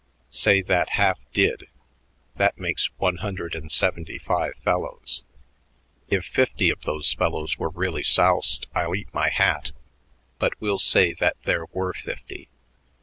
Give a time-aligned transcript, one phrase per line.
[0.31, 1.67] Say that half did.
[2.35, 5.21] That makes one hundred and seventy five fellows.
[6.07, 9.73] If fifty of those fellows were really soused, I'll eat my hat,
[10.39, 12.49] but we'll say that there were fifty.